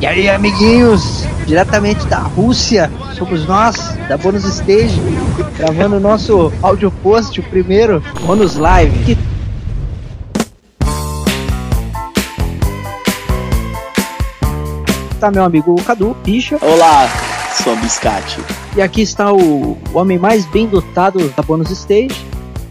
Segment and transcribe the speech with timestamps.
[0.00, 3.76] E aí, amiguinhos, diretamente da Rússia, somos nós,
[4.06, 5.00] da Bonus Stage,
[5.56, 9.16] gravando o nosso áudio post, o primeiro, Bonus Live.
[15.18, 16.58] Tá meu amigo Cadu, Picha.
[16.60, 17.08] Olá,
[17.54, 18.40] sou Biscate.
[18.76, 22.26] E aqui está o, o homem mais bem dotado da Bonus Stage,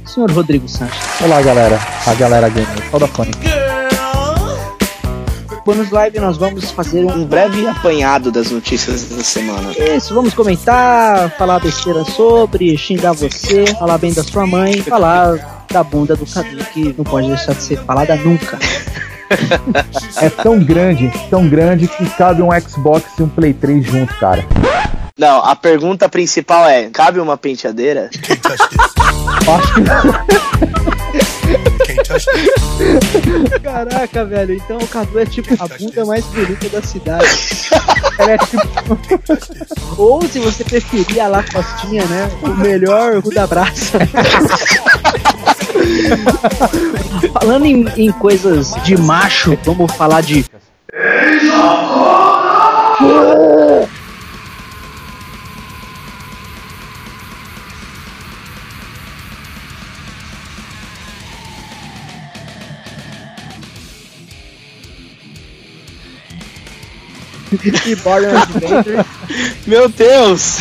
[0.06, 0.98] senhor Rodrigo Santos.
[1.22, 1.80] Olá, galera.
[2.06, 2.92] A galera gamer.
[2.92, 3.32] Toda fone.
[5.66, 9.72] Bonus Live nós vamos fazer um Um breve apanhado das notícias da semana.
[9.72, 15.82] Isso, vamos comentar, falar besteira sobre, xingar você, falar bem da sua mãe, falar da
[15.84, 18.60] bunda do Cadu, que não pode deixar de ser falada nunca.
[20.22, 24.46] É tão grande, tão grande que cabe um Xbox e um Play 3 junto, cara.
[25.18, 28.12] Não, a pergunta principal é: cabe uma penteadeira?
[32.10, 37.28] Acho que Caraca, velho, então o Cadu é tipo a bunda mais bonita da cidade.
[38.18, 38.64] Ela é tipo.
[39.98, 42.30] Ou se você preferir a Lacostinha, né?
[42.42, 44.00] O melhor cu da braça.
[47.34, 50.46] Falando em, em coisas de macho, vamos falar de.
[67.72, 69.06] De Borderlands Adventure.
[69.66, 70.60] Meu Deus!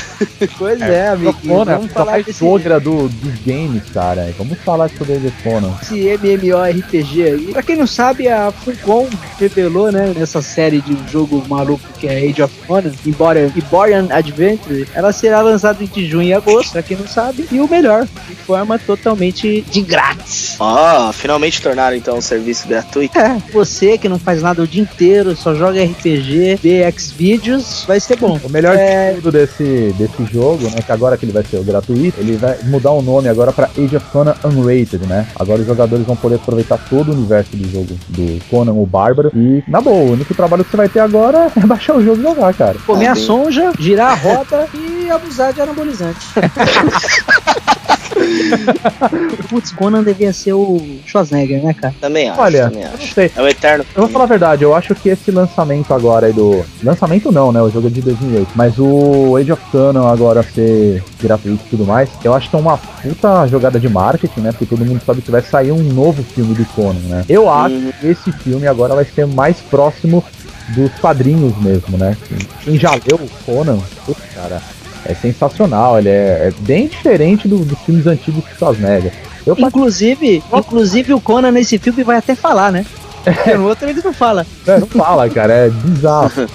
[0.58, 1.32] Pois é, amigo.
[1.46, 4.32] Fona, Vamos falar mais desse, sogra do, dos games, cara.
[4.38, 5.68] Vamos falar sobre ele Fona.
[5.80, 7.46] desse MMORPG aí.
[7.52, 12.06] Pra quem não sabe, a Funcom revelou, né, nessa série de um jogo maluco que
[12.06, 16.82] é Age of Conan, embora Iborian Adventure, ela será lançada entre junho e agosto, pra
[16.82, 20.56] quem não sabe, e o melhor, de forma totalmente de grátis.
[20.58, 23.16] Ó, finalmente tornaram então o serviço gratuito.
[23.18, 28.00] É, você que não faz nada o dia inteiro, só joga RPG, vê Xvideos, vai
[28.00, 28.38] ser bom.
[28.42, 29.10] O melhor É.
[29.10, 30.82] de tudo desse, desse jogo, né?
[30.84, 33.96] Que agora que ele vai ser gratuito, ele vai mudar o nome agora pra Age
[33.96, 35.26] of Conan Unrated, né?
[35.38, 39.30] Agora os jogadores vão poder aproveitar todo o universo do jogo do Conan o Bárbaro.
[39.34, 42.20] E, na boa, o único trabalho que você vai ter agora é baixar o jogo
[42.20, 42.76] e jogar, cara.
[42.86, 46.26] Comer a sonja, girar a roda e abusar de anabolizante.
[49.48, 51.94] Putz, Conan devia ser o Schwarzenegger, né, cara?
[52.00, 53.14] Também acho, Olha, também eu não acho.
[53.14, 53.30] sei.
[53.36, 53.84] É o eterno.
[53.94, 56.64] Eu vou falar a verdade, eu acho que esse lançamento agora aí do.
[56.82, 57.60] Lançamento não, né?
[57.60, 58.48] O jogo é de 2008.
[58.54, 62.58] Mas o Age of Canon agora ser gratuito e tudo mais, eu acho que é
[62.58, 64.52] uma puta jogada de marketing, né?
[64.52, 67.24] Porque todo mundo sabe que vai sair um novo filme do Conan, né?
[67.28, 67.92] Eu acho Uhum.
[68.00, 70.22] que esse filme agora vai ser mais próximo
[70.68, 72.16] dos quadrinhos mesmo, né?
[72.64, 74.60] Quem já leu o Conan, putz, cara,
[75.06, 75.98] é sensacional.
[75.98, 79.12] Ele é, é bem diferente do- dos filmes antigos do Schwarzenegger.
[79.46, 82.84] Eu, Inclusive, inclusive o Conan nesse filme vai até falar, né?
[83.24, 84.46] Porque no outro ele não fala.
[84.66, 86.48] É, não fala, cara, é bizarro.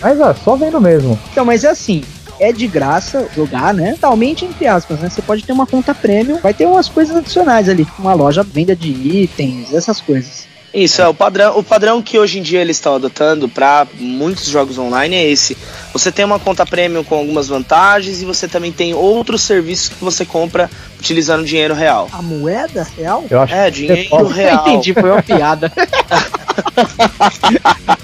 [0.00, 1.18] Mas é, só vendo mesmo.
[1.32, 2.02] Então, mas é assim.
[2.40, 3.94] É de graça jogar, né?
[3.94, 5.10] Totalmente entre aspas, né?
[5.10, 8.44] Você pode ter uma conta premium, vai ter umas coisas adicionais ali, tipo uma loja
[8.44, 10.46] venda de itens, essas coisas.
[10.72, 11.58] Isso, é o padrão.
[11.58, 15.56] O padrão que hoje em dia eles estão adotando para muitos jogos online é esse.
[15.92, 20.04] Você tem uma conta premium com algumas vantagens e você também tem outros serviços que
[20.04, 22.08] você compra utilizando dinheiro real.
[22.12, 23.24] A moeda real?
[23.30, 24.66] Eu acho É, dinheiro real.
[24.66, 25.72] Eu entendi, foi uma piada.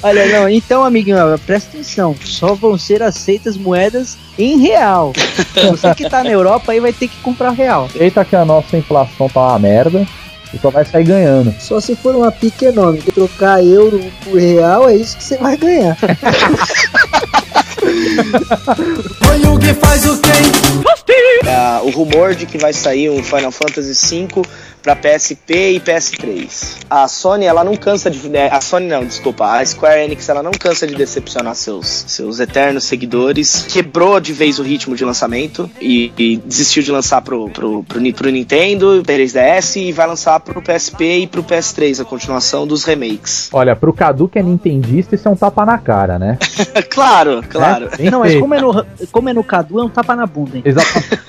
[0.02, 2.14] Olha, não, então, amiguinho, presta atenção.
[2.24, 5.12] Só vão ser aceitas moedas em real.
[5.70, 7.88] Você que tá na Europa aí vai ter que comprar real.
[7.94, 10.06] Eita que a nossa inflação tá uma merda
[10.54, 11.54] e só vai sair ganhando.
[11.60, 13.02] Só se for uma pique enorme.
[13.02, 15.96] Trocar euro por real, é isso que você vai ganhar.
[21.44, 24.42] É, o rumor de que vai sair um Final Fantasy V
[24.84, 26.84] para PSP e PS3.
[26.90, 28.36] A Sony, ela não cansa de.
[28.36, 29.46] é, A Sony não, desculpa.
[29.46, 33.66] A Square Enix, ela não cansa de decepcionar seus, seus eternos seguidores.
[33.72, 38.12] Quebrou de vez o ritmo de lançamento e, e desistiu de lançar pro, pro, pro,
[38.12, 43.48] pro Nintendo, 3DS e vai lançar pro PSP e pro PS3, a continuação dos remakes.
[43.52, 46.36] Olha, pro Cadu que é nintendista, isso é um tapa na cara, né?
[46.90, 47.88] claro, claro.
[47.98, 50.58] É, Não, mas como é, no, como é no Cadu, é um tapa na bunda,
[50.58, 50.62] hein?
[50.64, 51.24] Exatamente.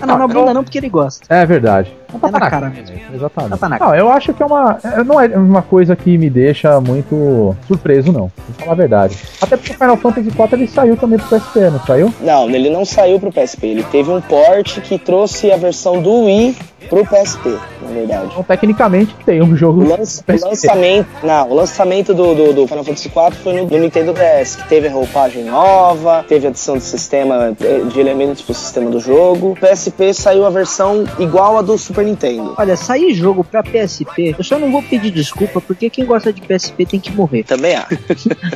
[0.00, 1.24] Ah, não, na bunda não, porque ele gosta.
[1.34, 1.94] É verdade.
[2.12, 2.89] É um tapa na na cara cara mesmo.
[2.90, 3.14] Mesmo.
[3.14, 3.60] Exatamente.
[3.60, 4.78] Na Não, eu acho que é uma.
[4.82, 8.30] é- Não é uma coisa que me deixa muito surpreso, não.
[8.48, 9.16] Vou falar a verdade.
[9.40, 12.14] Até porque o Final Fantasy IV ele saiu também pro PSP, não saiu?
[12.20, 13.66] Não, ele não saiu pro PSP.
[13.68, 16.56] Ele teve um port que trouxe a versão do Wii
[16.88, 18.28] pro PSP, na verdade.
[18.30, 19.82] Então, tecnicamente, tem um jogo.
[19.82, 23.66] O, lança, o lançamento, não, o lançamento do, do, do, Final Fantasy IV foi no,
[23.66, 28.42] no Nintendo DS, que teve a roupagem nova, teve adição de sistema eh, de elementos
[28.42, 29.52] pro sistema do jogo.
[29.52, 32.54] O PSP saiu a versão igual a do Super Nintendo.
[32.56, 36.40] Olha, sair jogo pra PSP, eu só não vou pedir desculpa, porque quem gosta de
[36.40, 37.44] PSP tem que morrer.
[37.44, 37.86] Também há.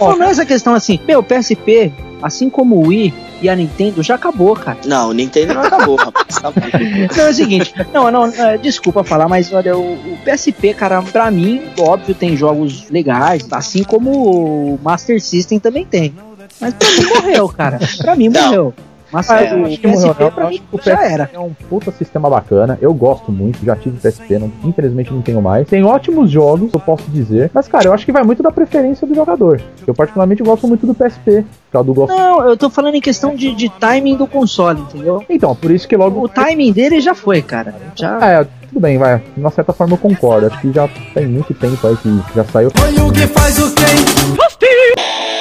[0.00, 1.92] não, não é essa questão assim, meu, PSP,
[2.22, 3.12] assim como o Wii,
[3.44, 4.78] e a Nintendo já acabou, cara.
[4.86, 6.24] Não, o Nintendo não acabou, rapaz.
[7.14, 11.00] Não, é o seguinte, não, não, é, desculpa falar, mas olha, o, o, PSP, cara,
[11.02, 16.14] pra mim, óbvio, tem jogos legais, assim como o Master System também tem.
[16.60, 17.78] Mas pra mim morreu, cara.
[17.98, 18.42] Pra mim não.
[18.42, 18.74] morreu.
[19.14, 20.30] Mas ah, é, o PSP morreu, não.
[20.32, 21.30] pra mim o PSP já era.
[21.32, 22.76] É um puta sistema bacana.
[22.82, 25.68] Eu gosto muito, já tive PSP, não, infelizmente não tenho mais.
[25.68, 27.48] Tem ótimos jogos, eu posso dizer.
[27.54, 29.62] Mas, cara, eu acho que vai muito da preferência do jogador.
[29.86, 31.44] Eu particularmente gosto muito do PSP.
[31.72, 32.14] Do gosto...
[32.14, 35.24] Não, eu tô falando em questão de, de timing do console, entendeu?
[35.28, 36.22] Então, por isso que logo.
[36.22, 37.74] O timing dele já foi, cara.
[37.96, 38.18] Já...
[38.20, 39.18] É, tudo bem, vai.
[39.18, 40.46] De uma certa forma eu concordo.
[40.46, 42.70] Acho que já tem muito tempo aí que já saiu.
[42.80, 45.33] Olha o que faz o quem?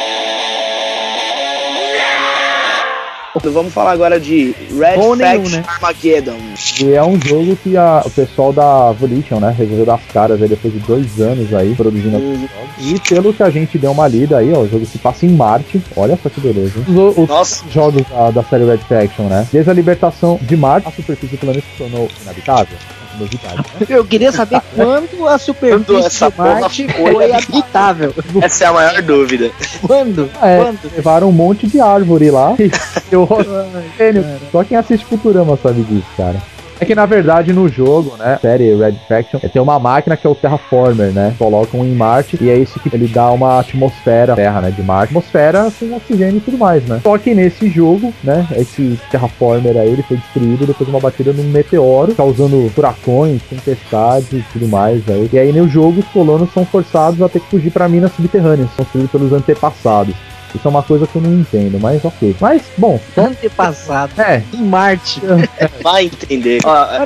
[3.41, 5.63] Vamos falar agora de Red Bom Faction nenhum, né?
[5.67, 6.37] Armageddon.
[6.81, 10.39] E é um jogo que a, o pessoal da Volition, né, resolveu dar as caras
[10.39, 12.47] aí depois de dois anos aí produzindo uhum.
[12.77, 15.29] E pelo que a gente deu uma lida aí, ó, o jogo se passa em
[15.29, 15.81] Marte.
[15.95, 16.79] Olha só que beleza.
[16.87, 17.63] Os, os Nossa.
[17.71, 19.47] jogos da, da série Red Faction, né?
[19.51, 22.77] Desde a libertação de Marte, a superfície do planeta se tornou inabitável
[23.17, 23.57] novidade.
[23.79, 23.87] Né?
[23.89, 28.13] Eu queria saber quando a superfície essa de Marte foi habitável.
[28.41, 29.51] Essa é a maior dúvida.
[29.81, 30.29] Quando?
[30.41, 30.95] É, quando?
[30.95, 32.55] Levaram um monte de árvore lá.
[33.11, 33.27] eu...
[34.51, 36.52] Só quem assiste Futurama sabe disso, cara.
[36.79, 40.29] É que na verdade no jogo, né, série Red Faction, tem uma máquina que é
[40.29, 41.33] o Terraformer, né?
[41.37, 45.11] Colocam em Marte e é isso que ele dá uma atmosfera Terra, né, de Marte.
[45.11, 46.99] Atmosfera com oxigênio e tudo mais, né?
[47.03, 51.31] Só que nesse jogo, né, esse Terraformer aí, ele foi destruído depois de uma batida
[51.31, 55.29] num meteoro, causando furacões, tempestades e tudo mais aí.
[55.31, 58.69] E aí no jogo os colonos são forçados a ter que fugir para minas subterrâneas,
[58.71, 60.15] construídas pelos antepassados.
[60.55, 62.35] Isso é uma coisa que eu não entendo, mas ok.
[62.39, 62.99] Mas, bom.
[63.15, 63.25] Só...
[63.25, 64.21] Antepassado.
[64.21, 64.43] É.
[64.53, 65.21] Em Marte.
[65.81, 66.59] Vai entender.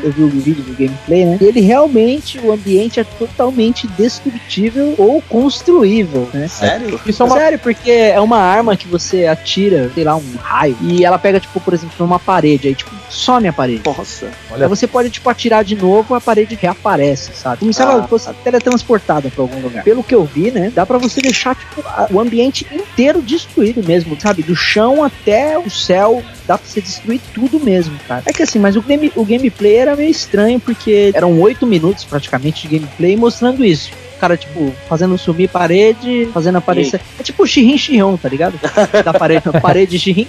[0.03, 1.38] eu vi o vídeo do gameplay, né?
[1.41, 6.47] E ele realmente, o ambiente é totalmente destrutível ou construível, né?
[6.47, 6.99] Sério?
[7.05, 7.38] Isso é uma...
[7.38, 11.39] Sério, porque é uma arma que você atira, sei lá, um raio, e ela pega,
[11.39, 13.81] tipo, por exemplo, numa parede, aí, tipo, some a parede.
[13.86, 14.30] Nossa.
[14.51, 14.65] Olha.
[14.65, 17.59] Aí você pode, tipo, atirar de novo, a parede reaparece, sabe?
[17.59, 19.83] Como se ela ah, fosse teletransportada pra algum lugar.
[19.83, 20.71] Pelo que eu vi, né?
[20.74, 24.42] Dá pra você deixar, tipo, o ambiente inteiro de destruído mesmo, sabe?
[24.42, 28.24] Do chão até o céu, dá pra você destruir tudo mesmo, cara.
[28.25, 32.03] É que assim, mas o, game, o gameplay era meio estranho, porque eram oito minutos
[32.03, 37.00] praticamente de gameplay mostrando isso cara, tipo, fazendo sumir parede, fazendo aparecer.
[37.19, 38.60] É tipo o Shirin Shiron, tá ligado?
[39.06, 40.25] Da parede, parede Shirin.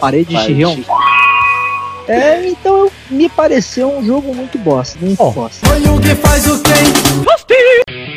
[0.00, 0.82] Parede Shiron.
[2.08, 5.30] É, então me pareceu um jogo muito bosta, muito oh.
[5.30, 5.68] bosta.
[5.70, 8.13] Olha o que faz o quem?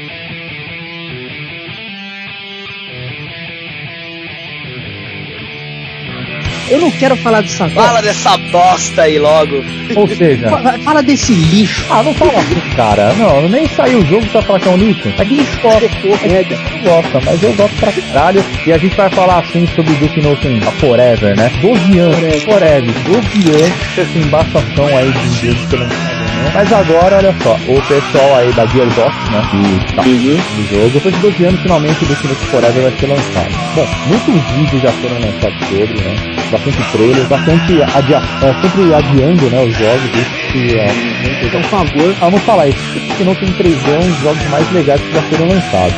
[6.69, 9.63] Eu não quero falar dessa Fala dessa bosta aí logo.
[9.95, 11.85] Ou seja, fala, fala, desse lixo.
[11.89, 13.13] Ah, não fala assim, cara.
[13.13, 15.13] Não, nem saiu o jogo pra falar que é um lixo.
[15.17, 18.43] É lixo, é, não gosta, mas eu gosto pra caralho.
[18.65, 21.51] E a gente vai falar assim sobre Duke Nukem Forever, né?
[21.61, 26.17] 12 anos, Forever, 12 anos, embaçação aí de um que eu não
[26.53, 30.37] mas agora, olha só, o pessoal aí da Gearbox, né, que tá uhum.
[30.57, 33.51] no jogo, depois de 12 anos, finalmente o Destiny Forever vai ser lançado.
[33.75, 39.49] Bom, muitos vídeos já foram lançados sobre, né, bastante trailers, bastante adia é, sempre adiando,
[39.49, 41.51] né, os jogos, isso que é muito...
[41.51, 45.01] Por favor, vamos falar isso, que não tem 3 é um dos jogos mais legais
[45.01, 45.95] que já foram lançados.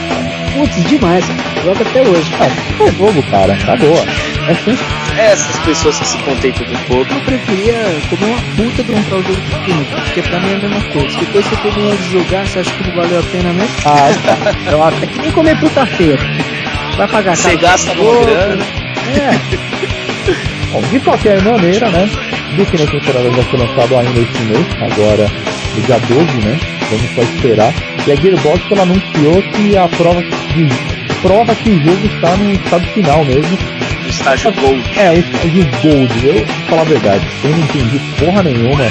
[0.53, 1.25] Putz, demais,
[1.63, 2.31] joga até hoje.
[2.39, 4.05] É, é jogo, cara, tá boa.
[4.47, 7.13] É simples essas pessoas que se contentam com pouco.
[7.13, 7.75] Eu preferia
[8.09, 11.19] comer uma puta de comprar o jogo pequeno, porque pra mim é a mesma coisa.
[11.19, 13.75] Depois você termina de jogar, você acha que não valeu a pena mesmo?
[13.85, 14.71] Ah, tá.
[14.71, 15.03] Eu acho.
[15.03, 16.17] É que nem comer puta feia.
[16.97, 18.65] Vai pagar Você gasta uma grana.
[19.09, 19.68] É.
[20.71, 22.09] Bom, de qualquer maneira, né?
[22.57, 25.27] Nessa temporada já foi lançado ainda esse mês, agora
[25.75, 26.59] no dia 12, né?
[26.89, 27.73] Vamos só esperar.
[28.07, 32.51] E a Gearbox ela anunciou que a prova de prova que o jogo está no
[32.53, 34.99] estado final mesmo estágio Gold.
[34.99, 36.27] É, o estágio Gold.
[36.27, 38.83] Eu, falar a verdade, eu não entendi porra nenhuma.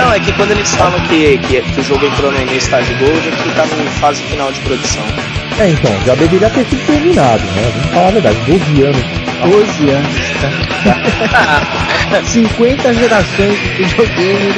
[0.00, 3.28] Não, é que quando eles falam que, que, que o jogo entrou no estágio Gold,
[3.28, 5.04] é que tá em fase final de produção.
[5.58, 7.72] É, então, já deveria ter sido terminado, né?
[7.74, 9.19] Vamos falar a verdade, 12 anos.
[9.44, 12.20] 12 anos, tá?
[12.24, 14.54] 50 gerações de videogame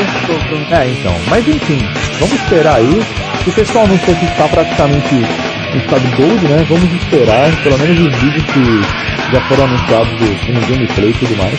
[0.71, 1.79] É, então, mas enfim,
[2.19, 3.03] vamos esperar aí.
[3.47, 6.65] O pessoal não sei que está praticamente no estado Gold, né?
[6.69, 10.09] Vamos esperar, pelo menos os vídeos que já foram anunciados
[10.49, 11.59] no gameplay e tudo mais.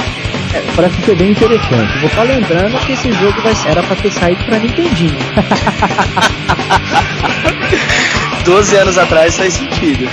[0.53, 1.99] É, parece ser bem interessante.
[1.99, 5.17] Vou estar lembrando que esse jogo vai, era pra ter saído pra Nintendinho.
[8.45, 10.07] 12 anos atrás faz sentido.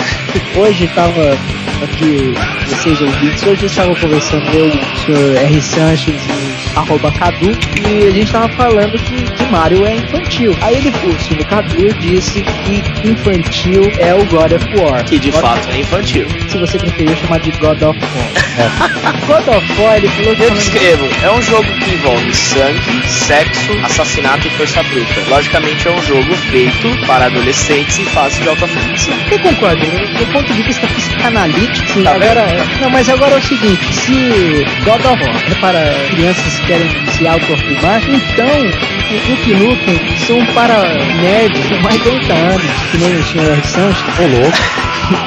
[0.57, 1.37] Hoje tava
[1.85, 2.35] aqui,
[2.67, 5.63] vocês ouvintes, hoje eu estava conversando eu, o senhor R.
[5.63, 10.57] Sanches e arroba Cadu, e a gente tava falando que, que Mario é infantil.
[10.61, 15.05] Aí ele, o senhor Cadu disse que infantil é o God of War.
[15.05, 16.27] Que de God fato é infantil.
[16.49, 19.21] Se você preferir chamar de God of War.
[19.27, 23.73] God of War, ele falou que Eu descrevo, é um jogo que envolve sangue, sexo,
[23.85, 25.21] assassinato e força bruta.
[25.29, 29.15] Logicamente é um jogo feito para adolescentes em fase de alta formação.
[29.31, 30.87] Eu concordo, do ponto de vista
[31.21, 32.47] psicanalítico, sim, Tá agora.
[32.81, 37.07] Não, mas agora é o seguinte, se God of War é para crianças que querem
[37.07, 40.83] se autoafirmar, então o Duke Nukem são para
[41.21, 43.65] nerds com mais de 80 anos, que nem o Sr.
[43.65, 44.59] Santos, Ô louco.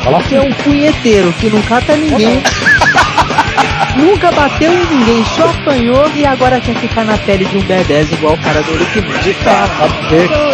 [0.03, 2.41] Fala que é um punheteiro que não cata ninguém.
[3.97, 8.13] Nunca bateu em ninguém, só apanhou e agora quer ficar na pele de um B10
[8.13, 9.21] igual o cara do Duke Nukem.
[9.21, 10.52] De fato.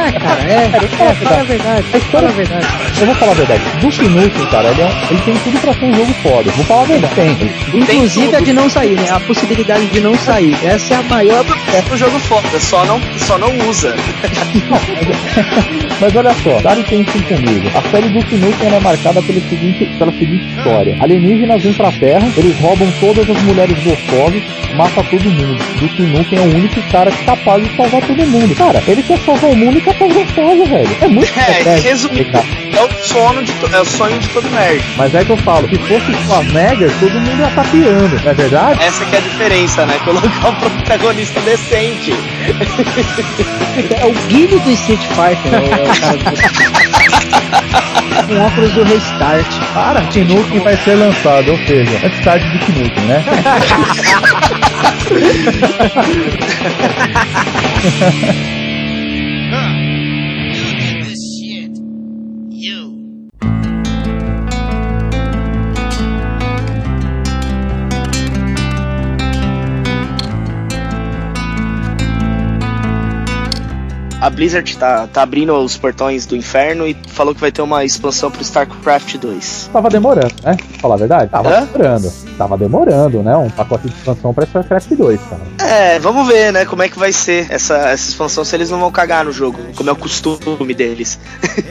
[0.00, 2.66] É, é, cara, é, é, fala a verdade, a verdade.
[3.00, 3.62] Eu vou falar a verdade.
[3.80, 6.50] Duke Nukem, cara, ele, é um- ele tem tudo pra ser um jogo foda.
[6.52, 7.14] Vou falar a verdade.
[7.14, 7.36] Tem.
[7.74, 8.36] Inclusive tudo.
[8.36, 9.10] a de não sair, né?
[9.10, 10.56] A possibilidade de não sair.
[10.64, 11.44] Essa é a maior.
[11.74, 13.94] É um jogo foda, só não, só não usa.
[16.00, 17.68] Mas olha só, darem pensem comigo.
[17.76, 20.96] A série Nukem ela é marcada pelo seguinte, pela seguinte história.
[20.98, 24.42] Alienígenas vêm pra Terra, eles roubam todas as mulheres gostosas,
[24.76, 25.62] matam todo mundo.
[25.78, 28.54] Duke Nukem é o único cara capaz de salvar todo mundo.
[28.54, 30.96] Cara, ele quer salvar o mundo e quer fazer gostosa, velho.
[31.02, 31.30] É muito
[31.66, 32.30] É, resumindo.
[32.76, 34.84] É o sono de é o sonho de todo nerd.
[34.96, 38.34] Mas é que eu falo, se fosse Schwarzenegger, todo mundo ia estar piando, não é
[38.34, 38.82] verdade?
[38.82, 39.98] Essa que é a diferença, né?
[40.04, 42.14] Colocar um protagonista decente.
[43.70, 45.54] É o Billy do Street Fighter.
[45.54, 46.24] É o, é o cara do...
[48.26, 49.46] Com óculos do Restart.
[49.72, 53.24] Para, Nukem vai ser lançado, ou seja, antes tarde do Nukem, né?
[74.30, 77.84] A Blizzard tá, tá abrindo os portões do inferno e falou que vai ter uma
[77.84, 79.70] expansão pro StarCraft 2.
[79.72, 80.56] Tava demorando, né?
[80.80, 81.30] Falar a verdade?
[81.32, 81.66] Tava Hã?
[81.66, 82.12] demorando.
[82.38, 83.36] Tava demorando, né?
[83.36, 85.42] Um pacote de expansão pra StarCraft 2, cara.
[85.58, 88.78] É, vamos ver, né, como é que vai ser essa, essa expansão, se eles não
[88.78, 91.18] vão cagar no jogo, como é o costume deles.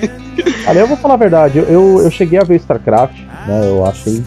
[0.67, 3.61] Olha, eu vou falar a verdade, eu, eu cheguei a ver StarCraft, né?
[3.63, 4.21] Eu achei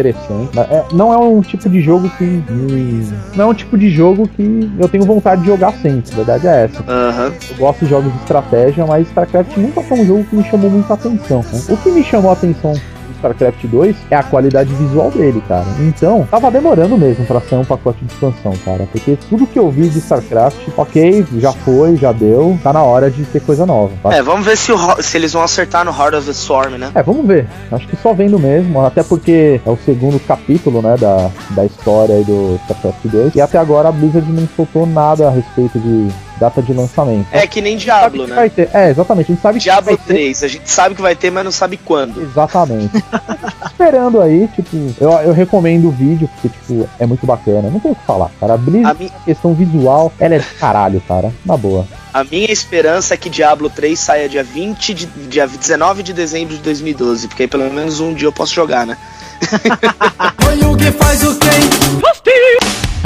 [0.00, 0.58] interessante.
[0.58, 2.24] É- não é um tipo de jogo que.
[2.24, 6.16] me- Não é um tipo de jogo que eu tenho vontade de jogar sempre, a
[6.16, 6.82] verdade é essa.
[6.88, 7.32] Aham.
[7.50, 10.70] Eu gosto de jogos de estratégia, mas StarCraft nunca foi um jogo que me chamou
[10.70, 11.44] muita atenção.
[11.52, 11.60] né?
[11.68, 12.72] O que me chamou a atenção
[13.20, 15.66] StarCraft 2 é a qualidade visual dele, cara.
[15.78, 18.88] Então, tava demorando mesmo pra sair um pacote de expansão, cara.
[18.90, 23.10] Porque tudo que eu vi de StarCraft, ok, já foi, já deu, tá na hora
[23.10, 23.92] de ter coisa nova.
[24.02, 24.14] tá?
[24.14, 26.90] É, vamos ver se, o se eles vão acertar no Heart of the Swarm, né?
[26.94, 27.46] É, vamos ver.
[27.70, 32.14] Acho que só vendo mesmo, até porque é o segundo capítulo, né, da, da história
[32.14, 33.34] aí do StarCraft 2.
[33.34, 36.08] E até agora a Blizzard não soltou nada a respeito de
[36.40, 37.26] data de lançamento.
[37.30, 38.36] É que nem Diablo, que né?
[38.36, 38.70] vai ter.
[38.74, 39.30] É, exatamente.
[39.30, 40.14] A gente sabe que Diablo vai ter.
[40.14, 42.20] 3, a gente sabe que vai ter, mas não sabe quando.
[42.22, 42.90] Exatamente.
[43.70, 47.70] Esperando aí, tipo, eu, eu recomendo o vídeo, porque, tipo, é muito bacana.
[47.70, 48.54] Não tem o que falar, cara.
[48.54, 51.32] A Blizzard, A, mi- questão visual, ela é do caralho, cara.
[51.44, 51.86] Na boa.
[52.12, 56.56] a minha esperança é que Diablo 3 saia dia 20 de, dia 19 de dezembro
[56.56, 58.96] de 2012, porque aí pelo menos um dia eu posso jogar, né?
[60.42, 62.99] Foi o que faz o quem?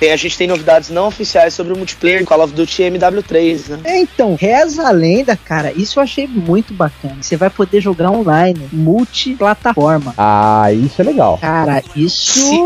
[0.00, 3.78] Tem- a gente tem novidades não oficiais sobre o multiplayer Call of Duty MW3, né?
[3.84, 5.72] É, então, reza a lenda, cara.
[5.76, 7.18] Isso eu achei muito bacana.
[7.20, 10.14] Você vai poder jogar online, multiplataforma.
[10.16, 11.38] Ah, isso é legal.
[11.40, 12.56] Cara, isso, Se- isso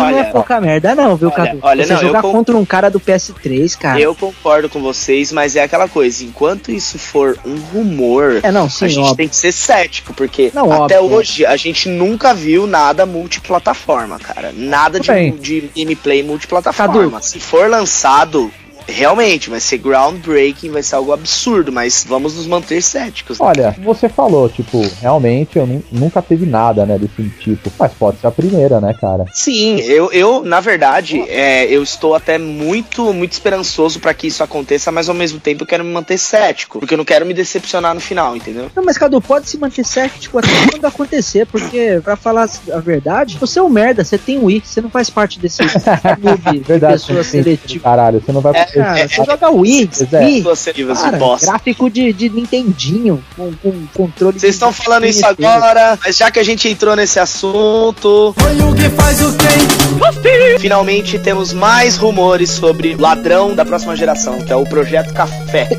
[0.00, 1.58] não olha, é pouca merda, não, viu, olha, Cadu?
[1.62, 4.00] olha, Você não, jogar contra um cara do PS3, cara.
[4.00, 8.66] Eu concordo com vocês, mas é aquela coisa, enquanto isso for um rumor, É, não,
[8.66, 9.16] a sim, gente óbvio.
[9.16, 11.18] tem que ser cético, porque Não, até óbvio.
[11.18, 14.52] hoje a gente nunca viu nada multiplataforma, cara.
[14.56, 16.75] Nada de, de gameplay multiplataforma.
[16.76, 17.12] Cadu.
[17.22, 18.52] Se for lançado,
[18.86, 23.38] realmente vai ser groundbreaking, vai ser algo absurdo, mas vamos nos manter céticos.
[23.38, 23.46] né?
[23.46, 27.70] Olha, você falou, tipo, realmente eu nu- nunca teve nada, né, desse tipo.
[27.78, 29.24] Mas pode ser a primeira, né, cara?
[29.32, 34.42] Sim, eu, eu na verdade, é, eu estou até muito, muito esperançoso pra que isso
[34.42, 37.34] aconteça, mas ao mesmo tempo eu quero me manter cético, porque eu não quero me
[37.34, 38.70] decepcionar no final, entendeu?
[38.74, 43.36] Não, mas Cadu, pode se manter cético até quando acontecer, porque, pra falar a verdade,
[43.40, 45.58] você é um merda, você tem Wii, você não faz parte desse
[46.20, 47.82] clube de Verdade, pessoas seletivas.
[47.82, 48.98] Caralho, você não vai É, cara.
[49.00, 50.18] É, Você joga Wii, é.
[50.18, 50.40] Wii.
[50.42, 51.46] Você você Cara, bosta.
[51.46, 56.38] gráfico de, de Nintendinho, com, com controle Vocês estão falando isso agora, mas já que
[56.38, 60.58] a gente entrou nesse assunto, Foi o que faz o quem?
[60.58, 65.68] finalmente temos mais rumores sobre o ladrão da próxima geração, que é o Projeto Café.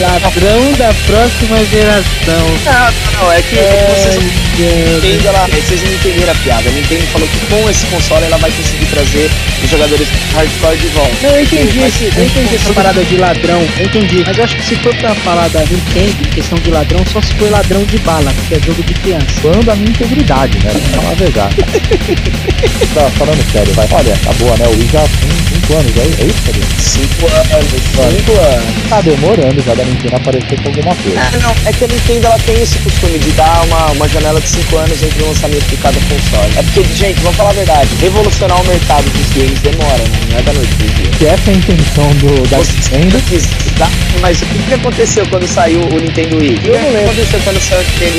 [0.00, 2.48] Ladrão da próxima geração.
[2.64, 6.68] Não, não, é que vocês não entendem, ela, vocês não entenderam a piada.
[6.68, 9.30] A Nintendo falou que com esse console ela vai conseguir trazer
[9.62, 11.12] os jogadores hardcore de volta.
[11.22, 14.22] Não, eu entendi, Mas- esse, eu entendi essa parada de ladrão, eu entendi.
[14.26, 17.20] Mas eu acho que se for pra falar da Nintendo, em questão de ladrão, só
[17.22, 19.26] se for ladrão de bala, que é jogo de criança.
[19.40, 20.70] Quando a minha integridade, né?
[20.72, 21.56] Vamos falar a verdade.
[22.94, 23.88] tá falando sério, vai.
[23.90, 24.66] Olha, tá boa, né?
[24.66, 26.60] O Wii já tem 5 anos, é, é isso, Cadê?
[26.78, 28.88] Cinco anos, cinco anos.
[28.88, 31.20] Tá demorando já da Nintendo aparecer com alguma coisa.
[31.20, 34.40] Ah, não, é que a Nintendo ela tem esse costume de dar uma, uma janela
[34.40, 36.52] de 5 anos entre o lançamento de cada console.
[36.56, 40.20] É porque, gente, vamos falar a verdade, revolucionar o mercado dos games demora, né?
[40.30, 41.32] Não é da noite pro dia.
[41.32, 45.80] Essa é a intenção do, da Nintendo, Exato, mas o que, que aconteceu quando saiu
[45.80, 46.54] o Nintendo Wii?
[46.54, 47.10] O que, Eu não que lembro.
[47.10, 48.18] aconteceu quando saiu o Nintendo,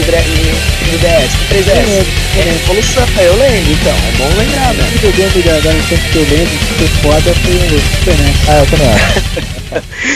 [1.00, 1.34] DS?
[1.34, 2.06] O 3DS?
[2.38, 4.84] É revolução, eu lembro, então, é bom lembrar, né?
[4.84, 8.50] O videogame da, da Nintendo que eu lembro que foi foda foi o Super NES.
[8.50, 9.60] ah, eu também.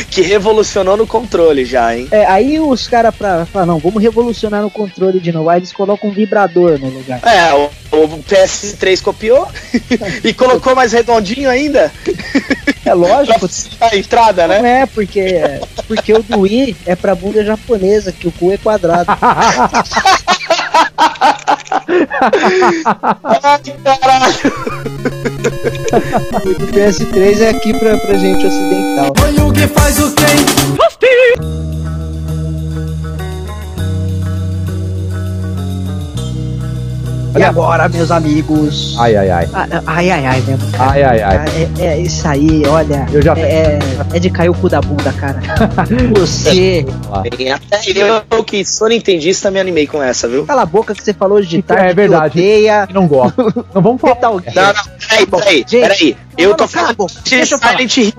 [0.09, 2.07] Que revolucionou no controle já, hein?
[2.09, 5.47] É, aí os caras pra falar, não, vamos revolucionar no controle de novo.
[5.49, 7.19] Aí eles colocam um vibrador no lugar.
[7.23, 9.47] É, o, o PS3 copiou
[10.23, 11.91] e colocou mais redondinho ainda
[12.93, 13.49] É lógico,
[13.81, 14.59] a entrada, né?
[14.59, 15.41] não é, porque,
[15.87, 19.07] porque o do Wii é pra bunda japonesa, que o cu é quadrado.
[23.23, 24.33] Ai, caralho!
[26.35, 29.13] O do PS3 é aqui pra, pra gente ocidental.
[29.17, 30.37] Foi o que faz o quem?
[37.35, 38.95] E agora, meus amigos?
[38.99, 39.49] Ai, ai, ai.
[39.53, 40.71] Ah, Ai, ai, ai, mesmo.
[40.71, 40.91] cara.
[40.91, 41.45] Ai, ai, ai.
[41.79, 43.07] É, é isso aí, olha.
[43.11, 43.79] Eu já- É,
[44.13, 45.39] é de cair o cu da bunda, cara.
[46.15, 46.85] Você.
[47.37, 47.81] Bem, Até
[48.31, 50.45] eu que sou nintendista me animei com essa, viu?
[50.45, 51.91] Cala a boca que você falou de Então, tarde.
[51.91, 52.33] é verdade.
[52.33, 52.87] Que odeia.
[52.93, 53.65] Não gosto.
[53.73, 54.13] Não vamos falar.
[54.15, 54.73] Metal Não, Gear.
[54.75, 56.17] não, peraí, peraí, Gente, peraí.
[56.35, 57.73] Eu tô falando de Deixa eu falar.
[57.73, 58.13] Silent Hill,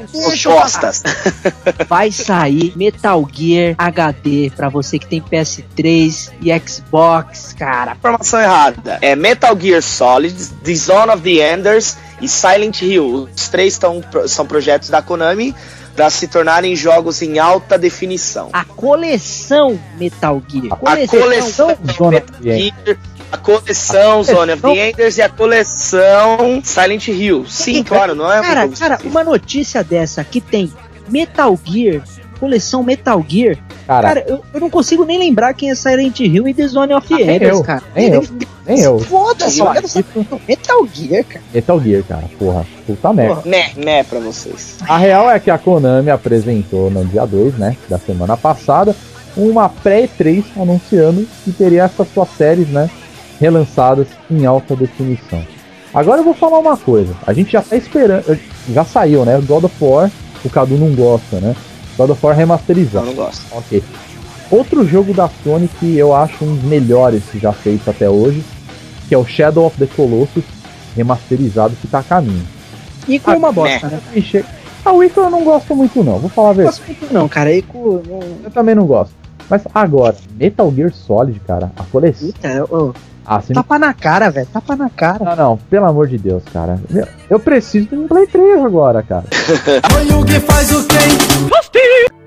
[0.52, 1.02] costas.
[1.88, 7.92] Vai sair Metal Gear HD pra você que tem PS3 e Xbox, cara.
[7.92, 8.99] Informação errada.
[9.05, 10.35] É Metal Gear Solid,
[10.65, 13.29] The Zone of the Enders e Silent Hill.
[13.37, 15.55] Os três tão, são projetos da Konami
[15.95, 18.49] para se tornarem jogos em alta definição.
[18.51, 20.73] A coleção Metal Gear.
[20.73, 22.99] A coleção Zona Metal Gear,
[23.31, 27.45] a coleção Zone of the Enders e a coleção Silent Hill.
[27.47, 30.73] Sim, claro, não é Cara, cara, uma notícia dessa que tem
[31.11, 32.03] Metal Gear,
[32.35, 33.57] coleção Metal Gear.
[33.87, 36.94] Cara, Cara, eu, eu não consigo nem lembrar quem é Silent Hill e The Zone
[36.94, 37.83] of Enders, eu, cara.
[37.94, 38.25] nem eu,
[38.66, 38.99] nem eu.
[38.99, 40.07] Foda-se, Eu eu quero saber.
[40.49, 41.44] Metal Gear, cara.
[41.53, 42.25] Metal Gear, cara.
[42.38, 43.42] Porra, puta merda.
[43.44, 44.79] Né, né pra vocês.
[44.88, 48.94] A real é que a Konami apresentou no dia 2, né, da semana passada,
[49.37, 52.88] uma pré-E3 anunciando que teria essas suas séries, né,
[53.40, 55.44] relançadas em alta definição.
[55.92, 58.38] Agora eu vou falar uma coisa, a gente já tá esperando,
[58.73, 60.11] já saiu, né, God of War,
[60.44, 61.55] o Cadu não gosta, né,
[61.96, 63.07] God of War Eu remasterizado.
[63.07, 63.42] não gosto.
[63.52, 63.83] Ok.
[64.50, 68.44] Outro jogo da Sony que eu acho um dos melhores já feitos até hoje,
[69.09, 70.44] que é o Shadow of the Colossus
[70.96, 72.46] remasterizado que tá a caminho.
[73.09, 74.00] E com uma bosta, né?
[74.22, 74.44] Che-
[74.85, 76.78] A Wicca eu não gosto muito não, vou falar a Não verdade.
[76.78, 77.52] gosto muito não, cara.
[77.54, 78.20] Ico, não...
[78.44, 79.12] Eu também não gosto.
[79.48, 82.28] Mas agora, Metal Gear Solid, cara, a coleção.
[82.30, 82.92] Puta, ô,
[83.27, 83.55] Ah, me...
[83.55, 84.47] tapa na cara, velho.
[84.53, 85.25] Tapa na cara.
[85.25, 86.79] Não, não, pelo amor de Deus, cara.
[86.91, 89.25] Meu, eu preciso de um Play 3 agora, cara.
[89.91, 92.24] Foi o que faz o quem?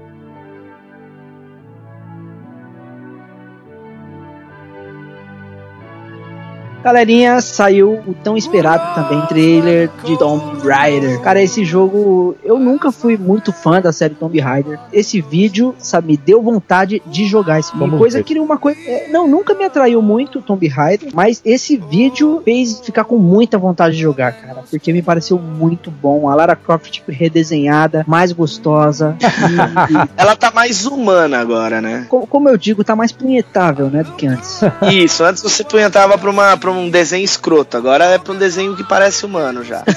[6.91, 11.19] Galerinha, saiu o tão esperado também trailer de Tomb Raider.
[11.19, 14.79] Cara, esse jogo, eu nunca fui muito fã da série Tomb Raider.
[14.93, 18.23] Esse vídeo, sabe, me deu vontade de jogar esse Vamos coisa ver.
[18.23, 22.79] que uma coisa, é, não, nunca me atraiu muito Tomb Raider, mas esse vídeo fez
[22.79, 26.29] ficar com muita vontade de jogar, cara, porque me pareceu muito bom.
[26.29, 32.05] A Lara Croft tipo, redesenhada, mais gostosa e, e Ela tá mais humana agora, né?
[32.07, 34.61] co- como eu digo, tá mais punhetável, né, do que antes.
[34.89, 38.75] Isso, antes você punhetava pra, uma, pra um desenho escroto, agora é pra um desenho
[38.75, 39.83] que parece humano já.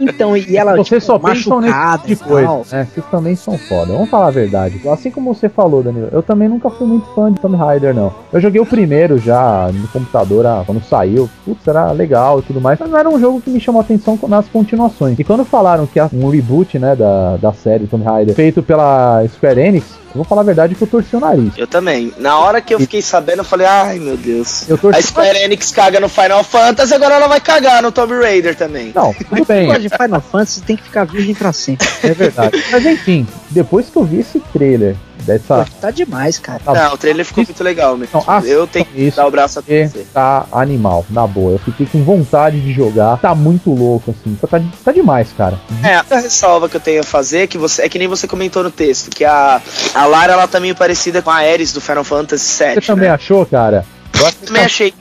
[0.00, 2.88] Então, e ela Vocês tipo, só pensam nesse machucada tipo e né?
[2.92, 3.92] Vocês também são foda.
[3.92, 4.80] Vamos falar a verdade.
[4.88, 8.12] Assim como você falou, Danilo, eu também nunca fui muito fã de Tomb Raider, não.
[8.32, 11.28] Eu joguei o primeiro já no computador ah, quando saiu.
[11.44, 12.78] Putz, era legal e tudo mais.
[12.78, 15.18] Mas não era um jogo que me chamou a atenção nas continuações.
[15.18, 19.24] E quando falaram que há um reboot, né, da, da série Tomb Raider, feito pela
[19.28, 21.52] Square Enix, vou falar a verdade que eu torci o nariz.
[21.56, 22.12] Eu também.
[22.18, 24.68] Na hora que eu fiquei sabendo, eu falei, ai meu Deus.
[24.68, 28.14] Eu torci- A Square Enix caga no Final Fantasy, agora ela vai cagar no Tomb
[28.14, 28.92] Raider também.
[28.94, 31.86] Não, tudo bem, de Final Fantasy tem que ficar virgem pra sempre.
[32.02, 32.62] é verdade.
[32.70, 35.64] Mas enfim, depois que eu vi esse trailer dessa.
[35.64, 36.60] Pô, tá demais, cara.
[36.64, 38.08] Tá Não, o trailer ficou muito legal, meu.
[38.12, 40.06] Não, eu tenho que isso dar o braço a é, torcer.
[40.12, 41.52] tá animal, na boa.
[41.52, 43.18] Eu fiquei com vontade de jogar.
[43.18, 44.36] Tá muito louco, assim.
[44.36, 45.58] Tá, tá demais, cara.
[45.82, 48.26] É, a ressalva que eu tenho a fazer é que você é que nem você
[48.26, 49.62] comentou no texto, que a,
[49.94, 52.80] a Lara ela tá meio parecida com a Ares do Final Fantasy Você VII.
[52.82, 53.14] também né?
[53.14, 53.84] achou, cara?
[54.18, 54.92] Eu também achei.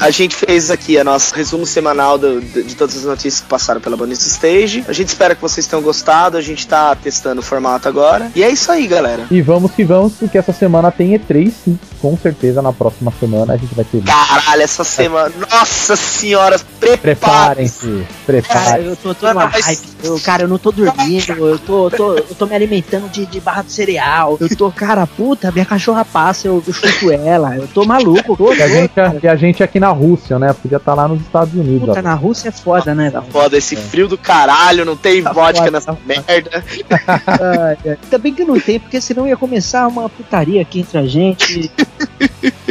[0.00, 3.46] A gente fez aqui a nosso resumo semanal do- de, de todas as notícias que
[3.48, 4.84] passaram pela Bonus Stage.
[4.86, 6.36] A gente espera que vocês tenham gostado.
[6.36, 8.30] A gente tá testando o formato agora.
[8.34, 9.24] E é isso aí, galera.
[9.30, 11.78] E vamos que vamos, porque essa semana tem E3, sim.
[12.00, 14.02] Com certeza na próxima semana a gente vai ter.
[14.02, 15.32] Caralho, essa semana.
[15.50, 16.60] Nossa senhora,
[17.00, 18.06] preparem-se.
[18.26, 19.80] Preparem-se, eu tô, tô numa hype.
[20.04, 21.32] Eu, cara, eu não tô dormindo.
[21.46, 24.36] Eu tô, tô, eu tô me alimentando de, de barra de cereal.
[24.40, 27.56] Eu tô, cara, puta, minha cachorra passa, eu, eu chuto ela.
[27.56, 28.36] Eu tô maluco.
[28.36, 30.52] Tô, E a, gente, e a gente aqui na Rússia, né?
[30.52, 31.88] Podia estar lá nos Estados Unidos.
[31.88, 32.02] Puta, ó.
[32.02, 33.24] na Rússia é foda, né, velho?
[33.30, 36.64] Foda, esse frio do caralho, não tem Tá vodka foda, nessa tá merda.
[37.08, 37.98] Ai, ai.
[38.02, 41.70] Ainda bem que não tem, porque senão ia começar uma putaria aqui entre a gente.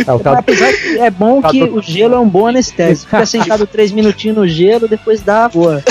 [0.06, 3.10] É, o caso- Apesar que é bom que Tá o gelo é um bom anestésico.
[3.10, 5.84] Fica sentado três minutinhos no gelo, depois dá boa.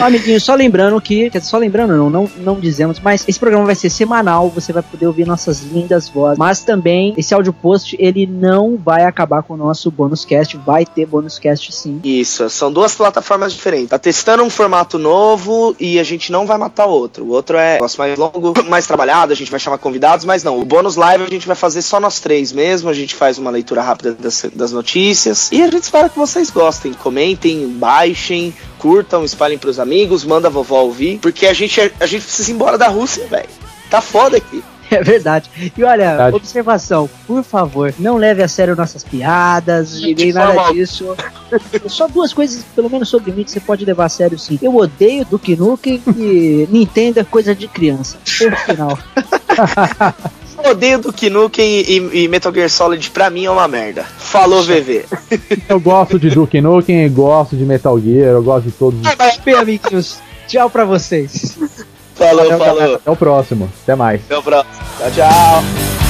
[0.00, 1.30] Amiguinho, só lembrando que.
[1.30, 4.72] quer dizer, Só lembrando, não, não, não dizemos, mas esse programa vai ser semanal, você
[4.72, 6.38] vai poder ouvir nossas lindas vozes.
[6.38, 10.84] Mas também, esse áudio post, ele não vai acabar com o nosso bônus cast, vai
[10.84, 12.00] ter bônus cast sim.
[12.04, 13.90] Isso, são duas plataformas diferentes.
[13.90, 17.24] Tá testando um formato novo e a gente não vai matar o outro.
[17.24, 20.58] O outro é negócio mais longo, mais trabalhado, a gente vai chamar convidados, mas não.
[20.58, 22.88] O bônus live a gente vai fazer só nós três mesmo.
[22.88, 25.50] A gente faz uma leitura rápida das, das notícias.
[25.52, 26.92] E a gente espera que vocês gostem.
[26.92, 31.18] Comentem, baixem, curtam, espalhem pros amigos, manda a vovó ouvir.
[31.18, 33.48] Porque a gente, a gente precisa ir embora da Rússia, velho.
[33.90, 34.62] Tá foda aqui.
[34.90, 35.50] É verdade.
[35.76, 36.36] E olha, Verdade.
[36.36, 41.14] observação, por favor, não leve a sério nossas piadas e nem nada forma disso.
[41.88, 44.58] Só duas coisas, pelo menos sobre mim, que você pode levar a sério sim.
[44.62, 48.16] Eu odeio Duke Nukem e Nintendo é coisa de criança.
[48.38, 48.98] Por final.
[50.68, 54.04] Eu odeio do Nukem e, e Metal Gear Solid pra mim é uma merda.
[54.18, 55.06] Falou, VV.
[55.66, 59.00] Eu gosto de Duke Nukem, gosto de Metal Gear, eu gosto de todos.
[59.00, 61.56] os- Bem, amiguinhos, tchau pra vocês.
[62.14, 62.74] Falou, Valeu, galera.
[62.80, 62.94] falou.
[62.96, 63.72] Até o próximo.
[63.82, 64.20] Até mais.
[64.26, 64.74] Até o próximo.
[64.98, 66.07] Tchau, tchau.